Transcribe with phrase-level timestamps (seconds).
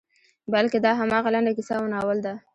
[0.53, 2.33] بلکې دا همغه لنډه کیسه او ناول ده.